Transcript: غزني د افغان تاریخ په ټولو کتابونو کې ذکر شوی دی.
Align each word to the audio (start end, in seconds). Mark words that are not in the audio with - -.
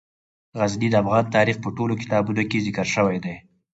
غزني 0.59 0.87
د 0.91 0.95
افغان 1.03 1.25
تاریخ 1.35 1.57
په 1.61 1.69
ټولو 1.77 1.93
کتابونو 2.01 2.41
کې 2.49 2.63
ذکر 2.67 2.87
شوی 2.95 3.17
دی. 3.25 3.35